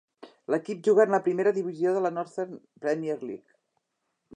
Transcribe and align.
L'equip 0.53 0.79
juga 0.87 1.03
en 1.07 1.13
la 1.15 1.21
primera 1.27 1.53
divisió 1.59 1.95
de 1.99 2.03
la 2.07 2.13
Northern 2.19 2.59
Premier 2.87 3.23
League. 3.31 3.61